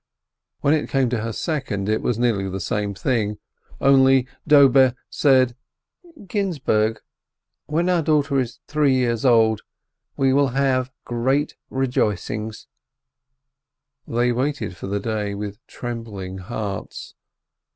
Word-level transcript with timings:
When 0.61 0.73
it 0.73 0.89
came 0.89 1.11
to 1.11 1.19
her 1.19 1.31
second, 1.31 1.87
it 1.87 2.01
was 2.01 2.17
nearly 2.17 2.49
the 2.49 2.59
same 2.59 2.95
thing, 2.95 3.37
only 3.79 4.27
Dobe 4.47 4.95
said, 5.11 5.55
"Ginzburg, 6.27 6.99
when 7.67 7.87
our 7.87 8.01
daughter 8.01 8.39
is 8.39 8.57
three 8.67 8.95
years 8.95 9.25
old, 9.25 9.59
then 9.59 10.25
we 10.25 10.33
will 10.33 10.47
have 10.57 10.89
great 11.05 11.55
rejoicings 11.69 12.65
I" 14.09 14.13
They 14.13 14.31
waited 14.31 14.75
for 14.75 14.87
the 14.87 14.99
day 14.99 15.35
with 15.35 15.59
trembling 15.67 16.39
hearts. 16.39 17.13